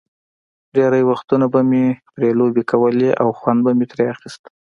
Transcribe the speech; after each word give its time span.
ډېری 0.75 1.03
وختونه 1.09 1.45
به 1.53 1.59
مې 1.69 1.85
پرې 2.15 2.29
لوبې 2.39 2.63
کولې 2.71 3.09
او 3.21 3.27
خوند 3.39 3.59
مې 3.77 3.85
ترې 3.91 4.05
اخیست. 4.13 4.41